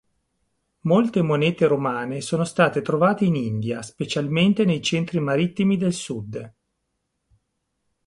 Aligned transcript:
Molte 0.85 1.21
monete 1.21 1.67
romane 1.67 2.21
sono 2.21 2.43
state 2.43 2.81
trovate 2.81 3.23
in 3.25 3.35
India, 3.35 3.83
specialmente 3.83 4.65
nei 4.65 4.81
centri 4.81 5.19
marittimi 5.19 5.77
del 5.77 5.93
sud. 5.93 6.53